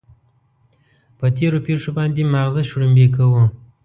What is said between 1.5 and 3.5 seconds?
پېښو باندې ماغزه شړومبې کوو.